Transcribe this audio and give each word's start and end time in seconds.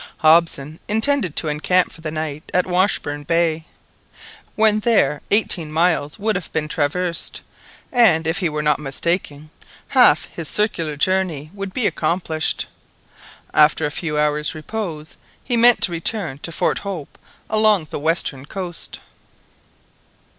Hobson 0.17 0.79
intended 0.87 1.35
to 1.35 1.47
encamp 1.47 1.91
for 1.91 2.01
the 2.01 2.09
night 2.09 2.49
at 2.55 2.65
Washburn 2.65 3.21
Bay. 3.21 3.65
When 4.55 4.79
there 4.79 5.21
eighteen 5.29 5.71
miles 5.71 6.17
would 6.17 6.35
have 6.35 6.51
been 6.51 6.67
traversed, 6.67 7.41
and, 7.91 8.25
if 8.25 8.39
he 8.39 8.49
were 8.49 8.63
not 8.63 8.79
mistaken, 8.79 9.51
half 9.89 10.25
his 10.25 10.47
circular 10.47 10.97
journey 10.97 11.51
would 11.53 11.71
be 11.71 11.85
accomplished. 11.85 12.65
After 13.53 13.85
a 13.85 13.91
few 13.91 14.17
hours' 14.17 14.55
repose 14.55 15.17
he 15.43 15.55
meant 15.55 15.83
to 15.83 15.91
return 15.91 16.39
to 16.39 16.51
Fort 16.51 16.79
Hope 16.79 17.19
along 17.47 17.85
the 17.91 17.99
western 17.99 18.47
coast. 18.47 18.99